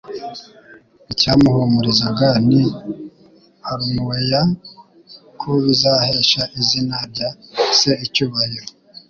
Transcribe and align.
icyamuhumurizaga 1.11 2.27
ni 2.47 2.61
ulwuneuya 3.71 4.41
ko 5.39 5.49
bizahesha 5.63 6.41
izina 6.59 6.95
rya 7.09 7.27
Se 7.79 7.91
icyubahiro. 8.05 8.67